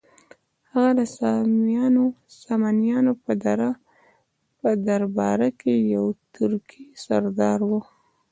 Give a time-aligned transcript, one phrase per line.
[0.73, 1.01] هغه د
[2.43, 3.11] سامانیانو
[4.59, 7.71] په درباره کې یو ترکي سردار و.